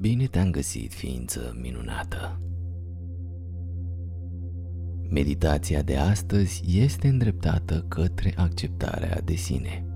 Bine 0.00 0.26
te-am 0.26 0.50
găsit, 0.50 0.92
ființă 0.92 1.56
minunată! 1.60 2.40
Meditația 5.10 5.82
de 5.82 5.96
astăzi 5.96 6.62
este 6.66 7.08
îndreptată 7.08 7.84
către 7.88 8.32
acceptarea 8.36 9.20
de 9.24 9.34
sine. 9.34 9.86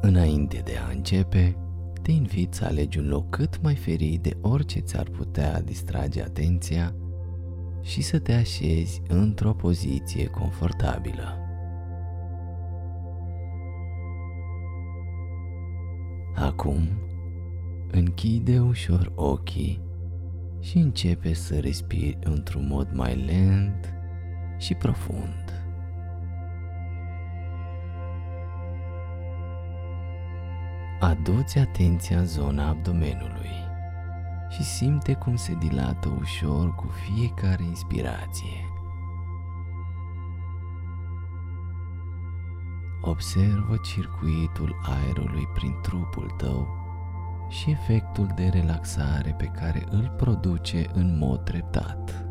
Înainte 0.00 0.62
de 0.64 0.76
a 0.86 0.90
începe, 0.90 1.56
te 2.02 2.10
invit 2.10 2.54
să 2.54 2.64
alegi 2.64 2.98
un 2.98 3.08
loc 3.08 3.30
cât 3.30 3.62
mai 3.62 3.74
ferit 3.74 4.22
de 4.22 4.36
orice 4.40 4.80
ți-ar 4.80 5.08
putea 5.08 5.62
distrage 5.62 6.22
atenția 6.22 6.94
și 7.82 8.02
să 8.02 8.18
te 8.18 8.32
așezi 8.32 9.02
într-o 9.08 9.54
poziție 9.54 10.26
confortabilă. 10.26 11.45
Acum, 16.38 16.88
închide 17.90 18.58
ușor 18.58 19.12
ochii 19.14 19.80
și 20.60 20.78
începe 20.78 21.32
să 21.32 21.58
respiri 21.58 22.18
într-un 22.24 22.66
mod 22.66 22.88
mai 22.92 23.16
lent 23.16 23.94
și 24.58 24.74
profund. 24.74 25.64
Aduți 31.00 31.58
atenția 31.58 32.18
în 32.18 32.26
zona 32.26 32.68
abdomenului 32.68 33.54
și 34.50 34.62
simte 34.62 35.14
cum 35.14 35.36
se 35.36 35.54
dilată 35.54 36.16
ușor 36.20 36.74
cu 36.74 36.86
fiecare 36.86 37.62
inspirație. 37.62 38.65
Observă 43.08 43.76
circuitul 43.76 44.76
aerului 44.82 45.48
prin 45.54 45.78
trupul 45.82 46.34
tău 46.36 46.68
și 47.48 47.70
efectul 47.70 48.32
de 48.34 48.48
relaxare 48.52 49.34
pe 49.38 49.44
care 49.44 49.86
îl 49.90 50.14
produce 50.16 50.86
în 50.92 51.18
mod 51.18 51.44
treptat. 51.44 52.26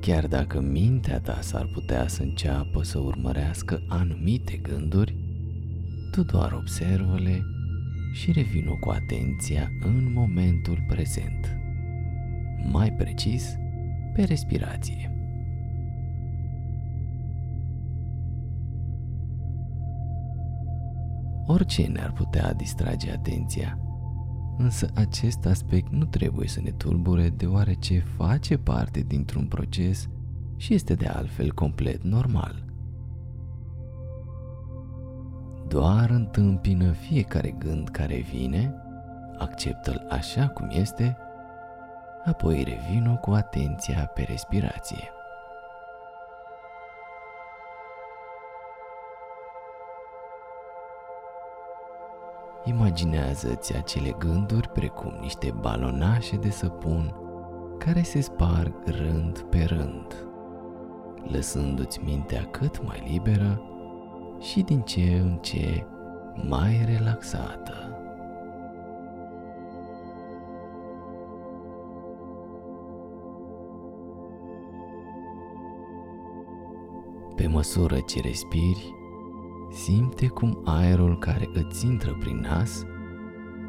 Chiar 0.00 0.26
dacă 0.26 0.60
mintea 0.60 1.20
ta 1.20 1.38
s-ar 1.40 1.66
putea 1.72 2.08
să 2.08 2.22
înceapă 2.22 2.82
să 2.82 2.98
urmărească 2.98 3.84
anumite 3.88 4.56
gânduri, 4.56 5.16
tu 6.10 6.22
doar 6.22 6.52
observă-le 6.52 7.42
și 8.12 8.32
revină 8.32 8.76
cu 8.80 8.88
atenția 8.88 9.72
în 9.80 10.12
momentul 10.12 10.84
prezent. 10.88 11.56
Mai 12.70 12.92
precis, 12.92 13.56
pe 14.14 14.22
respirație. 14.22 15.16
Orice 21.46 21.82
ne-ar 21.82 22.12
putea 22.12 22.52
distrage 22.52 23.10
atenția, 23.10 23.78
însă 24.58 24.90
acest 24.94 25.46
aspect 25.46 25.92
nu 25.92 26.04
trebuie 26.04 26.48
să 26.48 26.60
ne 26.60 26.70
tulbure 26.70 27.28
deoarece 27.28 27.98
face 27.98 28.56
parte 28.56 29.00
dintr-un 29.00 29.46
proces 29.46 30.08
și 30.56 30.74
este 30.74 30.94
de 30.94 31.06
altfel 31.06 31.52
complet 31.52 32.02
normal. 32.02 32.71
Doar 35.72 36.10
întâmpină 36.10 36.90
fiecare 36.90 37.50
gând 37.50 37.88
care 37.88 38.16
vine, 38.16 38.74
acceptă-l 39.38 40.06
așa 40.10 40.48
cum 40.48 40.68
este, 40.70 41.16
apoi 42.24 42.62
revină 42.64 43.16
cu 43.16 43.30
atenția 43.30 44.10
pe 44.14 44.22
respirație. 44.22 45.10
Imaginează-ți 52.64 53.76
acele 53.76 54.14
gânduri 54.18 54.68
precum 54.68 55.18
niște 55.20 55.50
balonașe 55.60 56.36
de 56.36 56.50
săpun 56.50 57.14
care 57.78 58.02
se 58.02 58.20
sparg 58.20 58.74
rând 58.84 59.40
pe 59.40 59.64
rând, 59.64 60.26
lăsându-ți 61.22 62.00
mintea 62.04 62.48
cât 62.50 62.84
mai 62.84 63.08
liberă 63.10 63.71
și 64.42 64.62
din 64.62 64.80
ce 64.80 65.20
în 65.22 65.38
ce 65.42 65.86
mai 66.34 66.84
relaxată. 66.84 67.76
Pe 77.36 77.46
măsură 77.46 77.98
ce 78.06 78.20
respiri, 78.20 78.94
simte 79.70 80.26
cum 80.26 80.60
aerul 80.64 81.18
care 81.18 81.48
îți 81.52 81.86
intră 81.86 82.16
prin 82.20 82.36
nas 82.36 82.84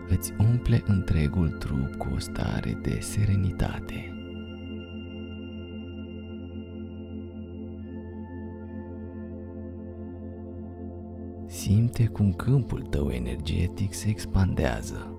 îți 0.07 0.33
umple 0.37 0.83
întregul 0.85 1.49
trup 1.49 1.95
cu 1.95 2.07
o 2.15 2.19
stare 2.19 2.79
de 2.81 2.97
serenitate. 3.01 4.12
Simte 11.47 12.05
cum 12.05 12.33
câmpul 12.33 12.81
tău 12.81 13.09
energetic 13.09 13.93
se 13.93 14.09
expandează, 14.09 15.17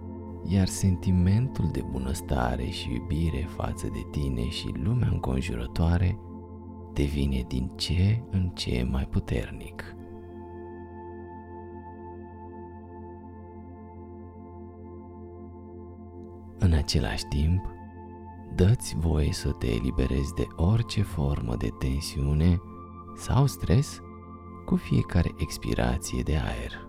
iar 0.49 0.67
sentimentul 0.67 1.69
de 1.73 1.85
bunăstare 1.91 2.65
și 2.65 2.93
iubire 2.93 3.49
față 3.57 3.89
de 3.93 4.07
tine 4.11 4.49
și 4.49 4.75
lumea 4.83 5.09
înconjurătoare 5.13 6.19
devine 6.93 7.45
din 7.49 7.71
ce 7.77 8.23
în 8.31 8.49
ce 8.55 8.87
mai 8.91 9.07
puternic. 9.07 9.97
În 16.59 16.73
același 16.73 17.25
timp, 17.25 17.65
dă-ți 18.55 18.97
voie 18.97 19.33
să 19.33 19.51
te 19.51 19.67
eliberezi 19.67 20.35
de 20.35 20.47
orice 20.57 21.03
formă 21.03 21.57
de 21.57 21.69
tensiune 21.79 22.61
sau 23.17 23.47
stres 23.47 24.01
cu 24.65 24.77
fiecare 24.77 25.35
expirație 25.37 26.23
de 26.23 26.37
aer. 26.37 26.85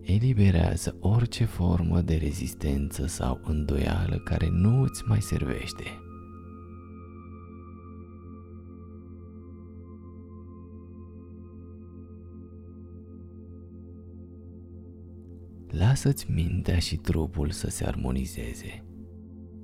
Eliberează 0.00 0.96
orice 1.00 1.44
formă 1.44 2.00
de 2.00 2.16
rezistență 2.16 3.06
sau 3.06 3.40
îndoială 3.44 4.20
care 4.24 4.48
nu 4.50 4.82
îți 4.82 5.02
mai 5.06 5.20
servește. 5.20 6.07
Lasă-ți 15.98 16.30
mintea 16.30 16.78
și 16.78 16.96
trupul 16.96 17.50
să 17.50 17.70
se 17.70 17.84
armonizeze 17.84 18.84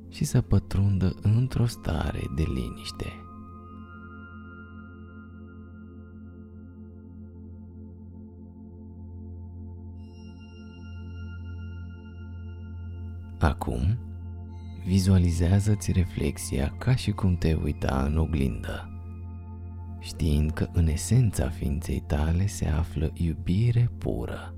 și 0.09 0.25
să 0.25 0.41
pătrundă 0.41 1.15
într-o 1.23 1.67
stare 1.67 2.21
de 2.37 2.43
liniște. 2.43 3.13
Acum, 13.39 13.99
vizualizează-ți 14.87 15.93
reflexia 15.93 16.77
ca 16.79 16.95
și 16.95 17.11
cum 17.11 17.37
te 17.37 17.55
uita 17.55 18.05
în 18.05 18.17
oglindă, 18.17 18.89
știind 20.01 20.51
că 20.51 20.69
în 20.73 20.87
esența 20.87 21.49
ființei 21.49 22.05
tale 22.07 22.47
se 22.47 22.67
află 22.67 23.11
iubire 23.15 23.91
pură. 23.99 24.54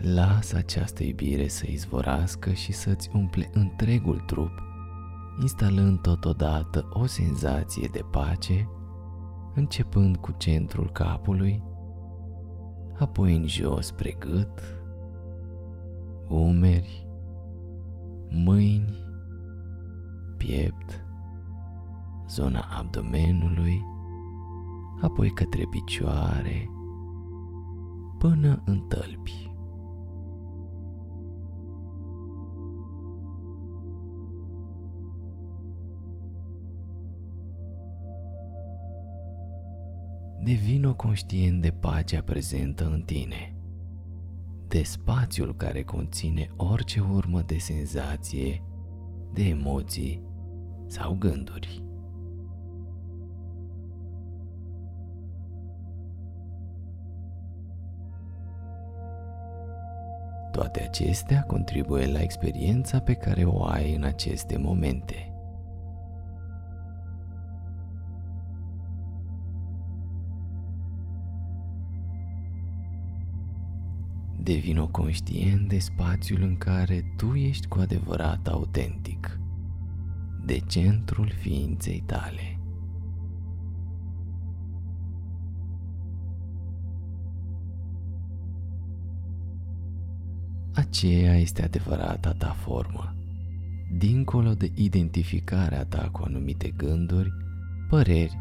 Lasă 0.00 0.56
această 0.56 1.04
iubire 1.04 1.48
să 1.48 1.66
izvorască 1.68 2.52
și 2.52 2.72
să-ți 2.72 3.10
umple 3.14 3.50
întregul 3.52 4.18
trup, 4.26 4.62
instalând 5.40 6.00
totodată 6.00 6.88
o 6.92 7.06
senzație 7.06 7.88
de 7.92 8.00
pace, 8.10 8.68
începând 9.54 10.16
cu 10.16 10.34
centrul 10.36 10.90
capului, 10.90 11.62
apoi 12.98 13.36
în 13.36 13.46
jos 13.46 13.86
spre 13.86 14.16
gât, 14.18 14.62
umeri, 16.28 17.06
mâini, 18.28 18.96
piept, 20.36 21.04
zona 22.28 22.64
abdomenului, 22.78 23.84
apoi 25.00 25.30
către 25.30 25.64
picioare, 25.70 26.70
până 28.18 28.62
în 28.64 28.80
tălpi. 28.80 29.50
Devino 40.48 40.94
conștient 40.94 41.62
de 41.62 41.70
pacea 41.70 42.22
prezentă 42.22 42.84
în 42.84 43.02
tine, 43.02 43.54
de 44.68 44.82
spațiul 44.82 45.56
care 45.56 45.82
conține 45.82 46.50
orice 46.56 47.00
urmă 47.00 47.42
de 47.42 47.58
senzație, 47.58 48.62
de 49.32 49.42
emoții 49.42 50.22
sau 50.86 51.14
gânduri. 51.14 51.84
Toate 60.52 60.82
acestea 60.82 61.42
contribuie 61.42 62.06
la 62.06 62.20
experiența 62.20 63.00
pe 63.00 63.14
care 63.14 63.44
o 63.44 63.64
ai 63.64 63.94
în 63.94 64.02
aceste 64.02 64.58
momente. 64.58 65.32
Devino 74.48 74.86
conștient 74.86 75.68
de 75.68 75.78
spațiul 75.78 76.42
în 76.42 76.56
care 76.56 77.14
tu 77.16 77.34
ești 77.34 77.66
cu 77.66 77.78
adevărat 77.78 78.46
autentic, 78.46 79.40
de 80.44 80.58
centrul 80.58 81.32
ființei 81.38 82.02
tale. 82.06 82.60
Aceea 90.74 91.34
este 91.36 91.62
adevărata 91.62 92.32
ta 92.32 92.50
formă, 92.50 93.14
dincolo 93.98 94.54
de 94.54 94.70
identificarea 94.74 95.84
ta 95.84 96.08
cu 96.12 96.22
anumite 96.24 96.70
gânduri, 96.76 97.30
păreri 97.88 98.38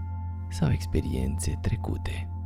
sau 0.49 0.71
experiențe 0.71 1.59
trecute. 1.61 2.36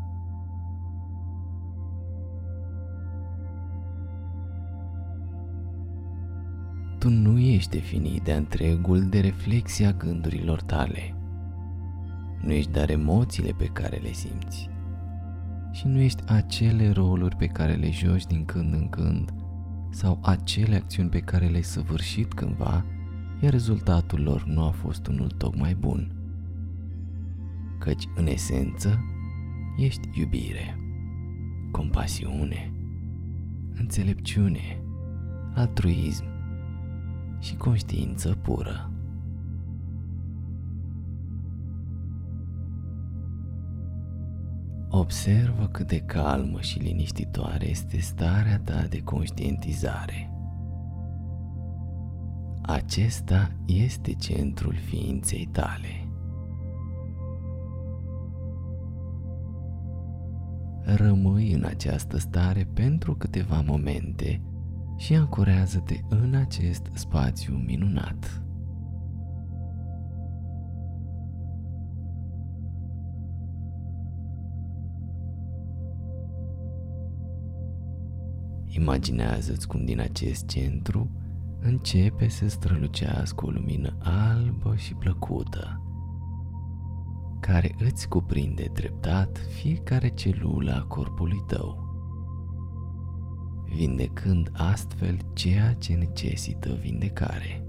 Tu 7.01 7.09
nu 7.09 7.39
ești 7.39 7.69
definit 7.69 8.23
de 8.23 8.33
întregul 8.33 9.09
de 9.09 9.19
reflexia 9.19 9.91
gândurilor 9.91 10.61
tale. 10.61 11.15
Nu 12.41 12.51
ești 12.51 12.71
doar 12.71 12.89
emoțiile 12.89 13.51
pe 13.51 13.65
care 13.65 13.97
le 13.97 14.11
simți. 14.11 14.69
Și 15.71 15.87
nu 15.87 15.99
ești 15.99 16.23
acele 16.25 16.91
roluri 16.91 17.35
pe 17.35 17.45
care 17.45 17.73
le 17.73 17.91
joci 17.91 18.25
din 18.25 18.45
când 18.45 18.73
în 18.73 18.89
când 18.89 19.33
sau 19.89 20.19
acele 20.21 20.75
acțiuni 20.75 21.09
pe 21.09 21.19
care 21.19 21.45
le-ai 21.45 21.63
săvârșit 21.63 22.33
cândva, 22.33 22.85
iar 23.39 23.51
rezultatul 23.51 24.21
lor 24.21 24.43
nu 24.43 24.63
a 24.63 24.69
fost 24.69 25.07
unul 25.07 25.29
tocmai 25.29 25.75
bun. 25.75 26.11
Căci, 27.79 28.03
în 28.15 28.27
esență, 28.27 29.03
ești 29.77 30.09
iubire, 30.13 30.79
compasiune, 31.71 32.73
înțelepciune, 33.79 34.81
altruism 35.53 36.30
și 37.41 37.55
conștiință 37.55 38.37
pură. 38.41 38.91
Observă 44.89 45.67
cât 45.67 45.87
de 45.87 45.99
calmă 45.99 46.61
și 46.61 46.79
liniștitoare 46.79 47.69
este 47.69 47.97
starea 47.99 48.59
ta 48.63 48.85
de 48.89 48.99
conștientizare. 48.99 50.33
Acesta 52.61 53.51
este 53.65 54.13
centrul 54.13 54.75
ființei 54.75 55.49
tale. 55.51 56.07
Rămâi 60.83 61.53
în 61.53 61.63
această 61.63 62.17
stare 62.17 62.67
pentru 62.73 63.15
câteva 63.15 63.63
momente 63.65 64.41
și 65.01 65.15
ancorează-te 65.15 65.99
în 66.09 66.33
acest 66.35 66.89
spațiu 66.93 67.53
minunat. 67.53 68.41
Imaginează-ți 78.65 79.67
cum 79.67 79.85
din 79.85 79.99
acest 79.99 80.47
centru 80.47 81.09
începe 81.59 82.27
să 82.27 82.47
strălucească 82.47 83.45
o 83.45 83.49
lumină 83.49 83.97
albă 83.99 84.75
și 84.75 84.93
plăcută, 84.93 85.81
care 87.39 87.75
îți 87.79 88.07
cuprinde 88.07 88.69
treptat 88.73 89.37
fiecare 89.37 90.09
celulă 90.09 90.71
a 90.73 90.83
corpului 90.83 91.43
tău, 91.47 91.90
vindecând 93.75 94.51
astfel 94.53 95.17
ceea 95.33 95.73
ce 95.73 95.93
necesită 95.93 96.77
vindecare. 96.81 97.65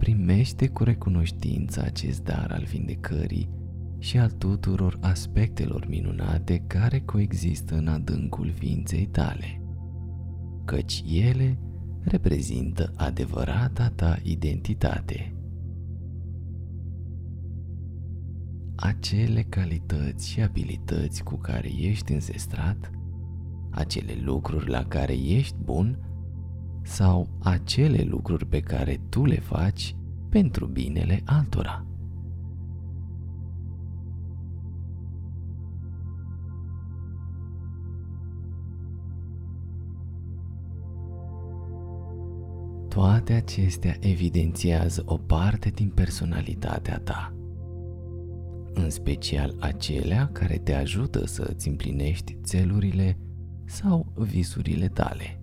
primește 0.00 0.68
cu 0.68 0.84
recunoștință 0.84 1.82
acest 1.84 2.24
dar 2.24 2.50
al 2.50 2.64
vindecării 2.64 3.48
și 3.98 4.18
al 4.18 4.30
tuturor 4.30 4.98
aspectelor 5.00 5.86
minunate 5.88 6.64
care 6.66 7.00
coexistă 7.00 7.74
în 7.74 7.88
adâncul 7.88 8.50
ființei 8.50 9.06
tale, 9.06 9.62
căci 10.64 11.04
ele 11.06 11.58
reprezintă 12.00 12.92
adevărata 12.96 13.92
ta 13.94 14.18
identitate. 14.22 15.34
Acele 18.82 19.42
calități 19.42 20.28
și 20.28 20.40
abilități 20.40 21.22
cu 21.22 21.36
care 21.36 21.68
ești 21.76 22.12
înzestrat, 22.12 22.90
acele 23.70 24.14
lucruri 24.22 24.70
la 24.70 24.84
care 24.84 25.12
ești 25.12 25.56
bun 25.62 25.98
sau 26.82 27.28
acele 27.42 28.02
lucruri 28.02 28.46
pe 28.46 28.60
care 28.60 29.00
tu 29.08 29.24
le 29.24 29.40
faci 29.40 29.96
pentru 30.28 30.66
binele 30.66 31.20
altora. 31.24 31.84
Toate 42.88 43.32
acestea 43.32 43.96
evidențiază 44.00 45.02
o 45.06 45.16
parte 45.16 45.68
din 45.68 45.88
personalitatea 45.88 46.98
ta, 46.98 47.34
în 48.74 48.90
special 48.90 49.56
acelea 49.60 50.28
care 50.32 50.58
te 50.58 50.74
ajută 50.74 51.26
să 51.26 51.50
îți 51.54 51.68
împlinești 51.68 52.36
țelurile 52.42 53.18
sau 53.64 54.12
visurile 54.16 54.88
tale. 54.88 55.40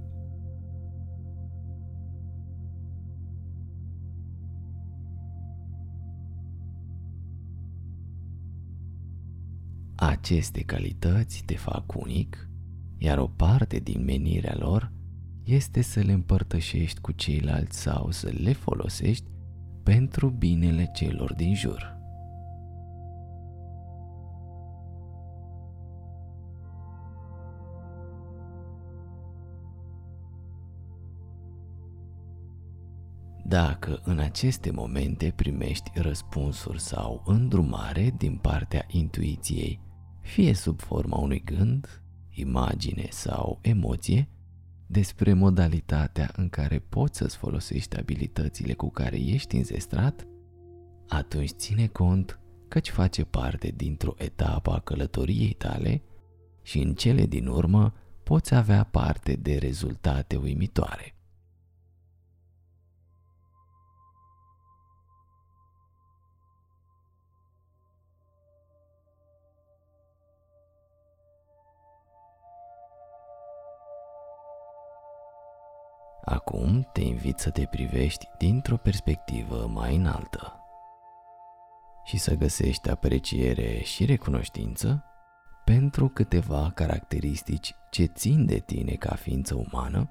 Aceste 9.96 10.62
calități 10.62 11.43
te 11.46 11.55
fac 11.55 11.93
unic, 11.96 12.50
iar 12.98 13.17
o 13.17 13.27
parte 13.27 13.77
din 13.79 14.03
menirea 14.03 14.55
lor 14.57 14.91
este 15.43 15.81
să 15.81 16.00
le 16.00 16.12
împărtășești 16.12 17.00
cu 17.00 17.12
ceilalți 17.12 17.81
sau 17.81 18.12
să 18.12 18.29
le 18.29 18.53
folosești 18.53 19.25
pentru 19.84 20.29
binele 20.29 20.91
celor 20.93 21.34
din 21.34 21.55
jur. 21.55 21.97
Dacă 33.50 34.01
în 34.04 34.20
aceste 34.20 34.72
momente 34.72 35.34
primești 35.36 35.92
răspunsuri 35.94 36.80
sau 36.80 37.24
îndrumare 37.25 38.13
din 38.18 38.38
partea 38.38 38.86
intuiției 38.88 39.80
fie 40.22 40.54
sub 40.54 40.80
forma 40.80 41.18
unui 41.18 41.44
gând, 41.46 42.01
imagine 42.30 43.08
sau 43.10 43.60
emoție, 43.62 44.30
despre 44.88 45.34
modalitatea 45.34 46.32
în 46.36 46.50
care 46.50 46.80
poți 46.80 47.18
să-ți 47.18 47.38
folosești 47.38 47.98
abilitățile 47.98 48.74
cu 48.74 48.89
care 48.89 49.18
ești 49.20 49.56
înzestrat, 49.56 50.27
atunci 51.08 51.50
ține 51.50 51.88
cont 51.88 52.39
căci 52.68 52.89
face 52.89 53.24
parte 53.24 53.74
dintr-o 53.75 54.13
etapă 54.18 54.72
a 54.72 54.80
călătoriei 54.80 55.54
tale 55.54 56.01
și 56.62 56.80
în 56.80 56.94
cele 56.94 57.25
din 57.25 57.48
urmă 57.48 57.94
poți 58.24 58.56
avea 58.56 58.84
parte 58.84 59.34
de 59.34 59.58
rezultate 59.58 60.36
uimitoare. 60.36 61.16
Acum 76.29 76.89
te 76.93 77.01
invit 77.01 77.39
să 77.39 77.50
te 77.50 77.65
privești 77.65 78.27
dintr-o 78.38 78.77
perspectivă 78.77 79.67
mai 79.74 79.96
înaltă 79.96 80.62
și 82.03 82.17
să 82.17 82.36
găsești 82.36 82.89
apreciere 82.89 83.81
și 83.84 84.05
recunoștință 84.05 85.03
pentru 85.65 86.07
câteva 86.07 86.72
caracteristici 86.75 87.75
ce 87.89 88.05
țin 88.05 88.46
de 88.46 88.60
tine 88.60 88.93
ca 88.93 89.15
ființă 89.15 89.55
umană, 89.55 90.10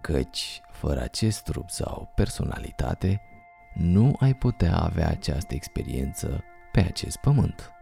căci 0.00 0.60
fără 0.70 1.00
acest 1.00 1.42
trup 1.42 1.70
sau 1.70 2.12
personalitate 2.14 3.20
nu 3.74 4.16
ai 4.18 4.34
putea 4.34 4.76
avea 4.76 5.08
această 5.08 5.54
experiență 5.54 6.42
pe 6.72 6.80
acest 6.80 7.16
pământ. 7.16 7.72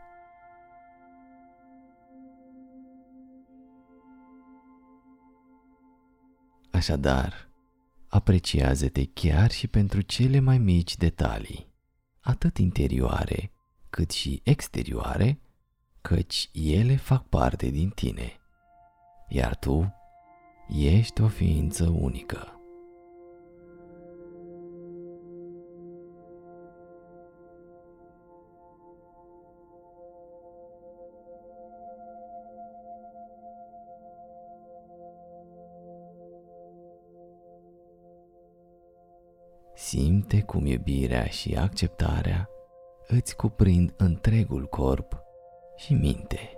Așadar, 6.70 7.49
apreciază-te 8.10 9.04
chiar 9.04 9.50
și 9.50 9.66
pentru 9.66 10.00
cele 10.00 10.40
mai 10.40 10.58
mici 10.58 10.96
detalii, 10.96 11.66
atât 12.20 12.58
interioare 12.58 13.52
cât 13.90 14.10
și 14.10 14.40
exterioare, 14.44 15.40
căci 16.00 16.50
ele 16.52 16.96
fac 16.96 17.28
parte 17.28 17.68
din 17.68 17.90
tine, 17.90 18.36
iar 19.28 19.56
tu 19.56 19.94
ești 20.68 21.20
o 21.20 21.28
ființă 21.28 21.88
unică. 21.88 22.59
Simte 39.82 40.42
cum 40.42 40.66
iubirea 40.66 41.24
și 41.24 41.56
acceptarea 41.56 42.48
îți 43.06 43.36
cuprind 43.36 43.94
întregul 43.96 44.66
corp 44.66 45.22
și 45.76 45.94
minte. 45.94 46.52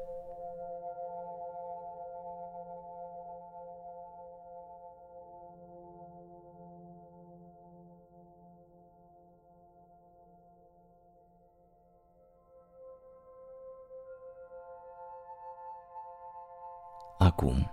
Acum, 17.19 17.71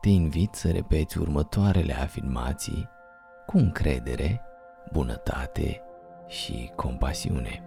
te 0.00 0.08
invit 0.08 0.54
să 0.54 0.70
repeți 0.70 1.18
următoarele 1.18 1.92
afirmații 1.92 2.88
cu 3.46 3.56
încredere, 3.56 4.42
bunătate 4.92 5.82
și 6.26 6.72
compasiune. 6.76 7.62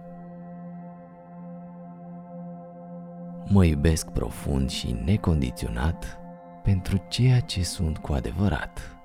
Mă 3.48 3.64
iubesc 3.64 4.10
profund 4.10 4.70
și 4.70 4.92
necondiționat 5.04 6.20
pentru 6.62 6.96
ceea 7.08 7.40
ce 7.40 7.62
sunt 7.62 7.98
cu 7.98 8.12
adevărat. 8.12 8.96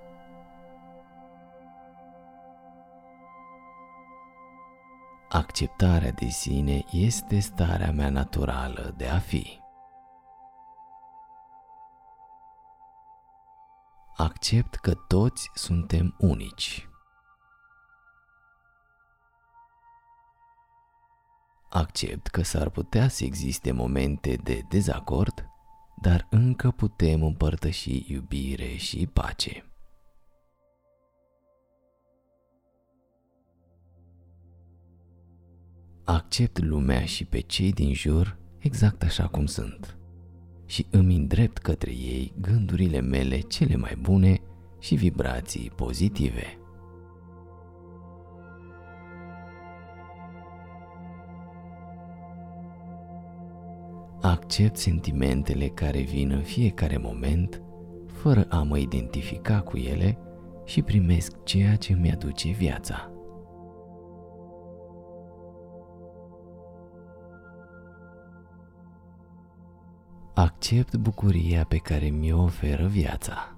Acceptarea 5.29 6.11
de 6.11 6.25
sine 6.25 6.83
este 6.91 7.39
starea 7.39 7.91
mea 7.91 8.09
naturală 8.09 8.93
de 8.97 9.07
a 9.07 9.17
fi. 9.17 9.59
Accept 14.15 14.75
că 14.75 14.93
toți 14.93 15.49
suntem 15.53 16.15
unici. 16.17 16.87
Accept 21.69 22.27
că 22.27 22.43
s-ar 22.43 22.69
putea 22.69 23.07
să 23.07 23.23
existe 23.23 23.71
momente 23.71 24.35
de 24.43 24.61
dezacord, 24.69 25.45
dar 26.01 26.27
încă 26.29 26.71
putem 26.71 27.23
împărtăși 27.23 28.11
iubire 28.11 28.75
și 28.75 29.07
pace. 29.13 29.71
Accept 36.03 36.59
lumea 36.59 37.05
și 37.05 37.25
pe 37.25 37.39
cei 37.39 37.71
din 37.71 37.93
jur 37.93 38.37
exact 38.59 39.03
așa 39.03 39.27
cum 39.27 39.45
sunt 39.45 39.97
și 40.65 40.87
îmi 40.89 41.15
îndrept 41.15 41.57
către 41.57 41.91
ei 41.91 42.33
gândurile 42.41 42.99
mele 42.99 43.39
cele 43.39 43.75
mai 43.75 43.97
bune 43.99 44.41
și 44.79 44.95
vibrații 44.95 45.71
pozitive. 45.75 46.59
Accept 54.27 54.77
sentimentele 54.77 55.67
care 55.67 56.01
vin 56.01 56.31
în 56.31 56.41
fiecare 56.41 56.97
moment, 56.97 57.61
fără 58.07 58.45
a 58.49 58.63
mă 58.63 58.77
identifica 58.77 59.61
cu 59.61 59.77
ele 59.77 60.17
și 60.65 60.81
primesc 60.81 61.43
ceea 61.43 61.75
ce 61.75 61.93
mi-aduce 61.93 62.51
viața. 62.51 63.11
Accept 70.33 70.95
bucuria 70.95 71.65
pe 71.65 71.77
care 71.77 72.09
mi-o 72.09 72.43
oferă 72.43 72.87
viața. 72.87 73.57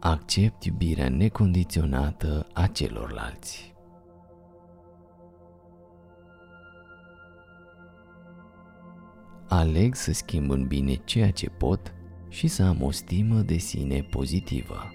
Accept 0.00 0.64
iubirea 0.64 1.08
necondiționată 1.08 2.46
a 2.52 2.66
celorlalți. 2.66 3.71
Aleg 9.52 9.94
să 9.94 10.12
schimb 10.12 10.50
în 10.50 10.66
bine 10.66 10.94
ceea 10.94 11.30
ce 11.30 11.48
pot 11.48 11.94
și 12.28 12.48
să 12.48 12.62
am 12.62 12.82
o 12.82 12.90
stimă 12.90 13.40
de 13.40 13.56
sine 13.56 14.02
pozitivă. 14.02 14.92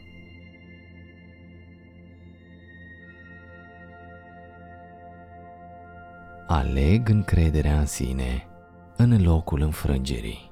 Aleg 6.47 7.09
încrederea 7.09 7.79
în 7.79 7.85
sine 7.85 8.47
în 8.95 9.23
locul 9.23 9.61
înfrângerii. 9.61 10.51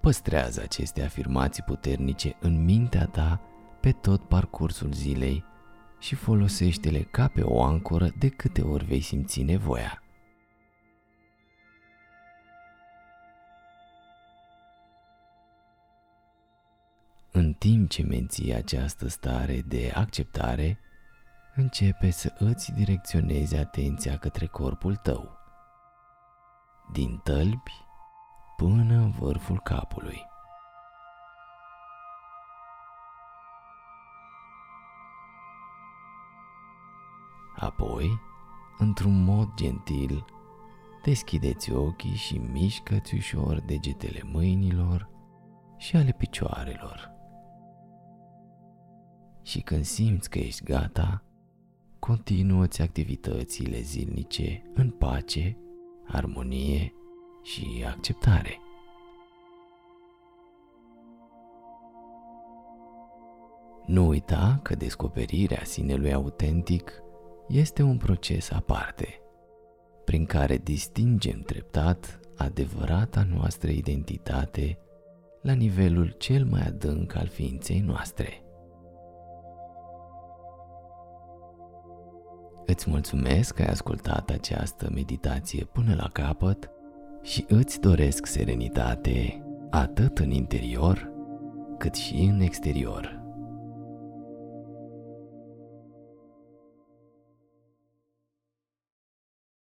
Păstrează 0.00 0.60
aceste 0.62 1.02
afirmații 1.02 1.62
puternice 1.62 2.36
în 2.40 2.64
mintea 2.64 3.06
ta 3.06 3.40
pe 3.80 3.92
tot 3.92 4.28
parcursul 4.28 4.92
zilei 4.92 5.52
și 6.04 6.14
folosește-le 6.14 7.02
ca 7.02 7.28
pe 7.28 7.42
o 7.42 7.62
ancoră 7.62 8.08
de 8.18 8.28
câte 8.28 8.62
ori 8.62 8.84
vei 8.84 9.00
simți 9.00 9.42
nevoia. 9.42 10.02
În 17.30 17.52
timp 17.52 17.88
ce 17.90 18.02
menții 18.02 18.54
această 18.54 19.08
stare 19.08 19.60
de 19.60 19.92
acceptare, 19.94 20.78
începe 21.54 22.10
să 22.10 22.34
îți 22.38 22.72
direcționezi 22.72 23.56
atenția 23.56 24.18
către 24.18 24.46
corpul 24.46 24.96
tău, 24.96 25.38
din 26.92 27.16
tălpi 27.18 27.72
până 28.56 28.94
în 28.94 29.10
vârful 29.10 29.60
capului. 29.60 30.32
Apoi, 37.56 38.20
într-un 38.78 39.24
mod 39.24 39.48
gentil, 39.54 40.24
deschideți 41.04 41.72
ochii 41.72 42.14
și 42.14 42.40
mișcă-ți 42.52 43.14
ușor 43.14 43.60
degetele 43.66 44.20
mâinilor 44.32 45.10
și 45.76 45.96
ale 45.96 46.14
picioarelor. 46.18 47.12
Și 49.42 49.60
când 49.60 49.84
simți 49.84 50.30
că 50.30 50.38
ești 50.38 50.64
gata, 50.64 51.24
continuă-ți 51.98 52.82
activitățile 52.82 53.80
zilnice 53.80 54.62
în 54.74 54.90
pace, 54.90 55.58
armonie 56.06 56.92
și 57.42 57.84
acceptare. 57.86 58.58
Nu 63.86 64.06
uita 64.06 64.60
că 64.62 64.74
descoperirea 64.74 65.64
sinelui 65.64 66.12
autentic 66.12 67.03
este 67.48 67.82
un 67.82 67.96
proces 67.96 68.50
aparte, 68.50 69.20
prin 70.04 70.24
care 70.24 70.56
distingem 70.56 71.40
treptat 71.40 72.20
adevărata 72.36 73.26
noastră 73.36 73.70
identitate 73.70 74.78
la 75.42 75.52
nivelul 75.52 76.14
cel 76.18 76.44
mai 76.44 76.60
adânc 76.66 77.14
al 77.14 77.26
ființei 77.26 77.80
noastre. 77.80 78.38
Îți 82.66 82.90
mulțumesc 82.90 83.54
că 83.54 83.62
ai 83.62 83.68
ascultat 83.68 84.30
această 84.30 84.90
meditație 84.94 85.64
până 85.64 85.94
la 85.94 86.08
capăt 86.12 86.70
și 87.22 87.44
îți 87.48 87.80
doresc 87.80 88.26
serenitate 88.26 89.44
atât 89.70 90.18
în 90.18 90.30
interior 90.30 91.12
cât 91.78 91.94
și 91.94 92.14
în 92.14 92.40
exterior. 92.40 93.23